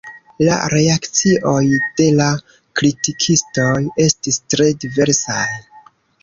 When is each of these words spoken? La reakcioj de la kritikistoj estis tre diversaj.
La 0.45 0.53
reakcioj 0.73 1.61
de 2.01 2.07
la 2.21 2.29
kritikistoj 2.79 3.69
estis 4.07 4.41
tre 4.55 4.69
diversaj. 4.87 5.47